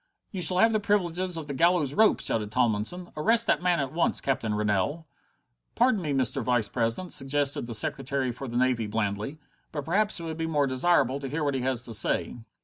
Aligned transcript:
"You 0.31 0.41
shall 0.41 0.57
have 0.57 0.73
the 0.73 0.79
privileges 0.79 1.37
of 1.37 1.45
the 1.45 1.53
gallows 1.53 1.93
rope!" 1.93 2.21
shouted 2.21 2.51
Tomlinson. 2.51 3.11
"Arrest 3.15 3.45
that 3.45 3.61
man 3.61 3.79
at 3.79 3.93
once, 3.93 4.19
Captain 4.19 4.55
Rennell!" 4.55 5.05
"Pardon 5.75 6.01
me, 6.01 6.11
Mr. 6.11 6.41
Vice 6.41 6.67
president," 6.67 7.11
suggested 7.13 7.67
the 7.67 7.75
Secretary 7.75 8.31
for 8.31 8.47
the 8.47 8.57
Navy 8.57 8.87
blandly, 8.87 9.37
"but 9.71 9.85
perhaps 9.85 10.19
it 10.19 10.23
would 10.23 10.37
be 10.37 10.47
more 10.47 10.65
desirable 10.65 11.19
to 11.19 11.29
hear 11.29 11.43
what 11.43 11.53
he 11.53 11.61
has 11.61 11.83
to 11.83 11.93
say." 11.93 12.39